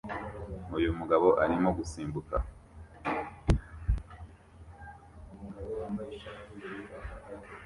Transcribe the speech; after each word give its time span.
Uyu 0.77 0.89
mugabo 0.99 1.27
arimo 1.43 1.69
gusimbuka 1.77 2.35